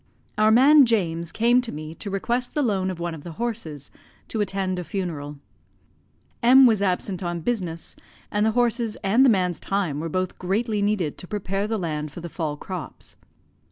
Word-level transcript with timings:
Our 0.35 0.49
man 0.49 0.87
James 0.87 1.31
came 1.31 1.61
to 1.61 1.71
me 1.71 1.93
to 1.93 2.09
request 2.09 2.55
the 2.55 2.63
loan 2.63 2.89
of 2.89 2.99
one 2.99 3.13
of 3.13 3.23
the 3.23 3.33
horses, 3.33 3.91
to 4.29 4.41
attend 4.41 4.79
a 4.79 4.83
funeral. 4.83 5.37
M 6.41 6.65
was 6.65 6.81
absent 6.81 7.21
on 7.21 7.41
business, 7.41 7.95
and 8.31 8.43
the 8.43 8.53
horses 8.57 8.95
and 9.03 9.23
the 9.23 9.29
man's 9.29 9.59
time 9.59 9.99
were 9.99 10.09
both 10.09 10.39
greatly 10.39 10.81
needed 10.81 11.19
to 11.19 11.27
prepare 11.27 11.67
the 11.67 11.77
land 11.77 12.11
for 12.11 12.19
the 12.19 12.29
fall 12.29 12.57
crops. 12.57 13.15